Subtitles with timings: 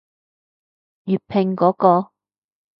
[1.05, 2.11] 粵拼嗰個？